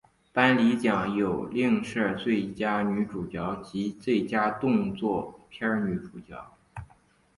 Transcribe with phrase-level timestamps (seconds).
[0.33, 6.43] 颁奖礼有另设最佳女主角及最佳动作片女主角。